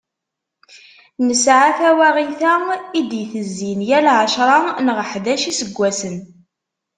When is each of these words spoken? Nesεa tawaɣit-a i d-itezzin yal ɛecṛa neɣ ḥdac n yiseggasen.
Nesεa 1.25 1.69
tawaɣit-a 1.77 2.53
i 2.99 3.01
d-itezzin 3.09 3.79
yal 3.89 4.05
ɛecṛa 4.19 4.57
neɣ 4.85 4.99
ḥdac 5.09 5.41
n 5.43 5.45
yiseggasen. 5.49 6.17